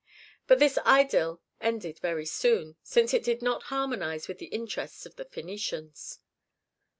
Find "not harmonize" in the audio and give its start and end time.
3.43-4.27